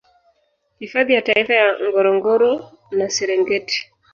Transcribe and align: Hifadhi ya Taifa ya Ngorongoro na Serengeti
Hifadhi 0.79 1.13
ya 1.13 1.21
Taifa 1.21 1.53
ya 1.53 1.67
Ngorongoro 1.89 2.65
na 2.91 3.09
Serengeti 3.09 3.89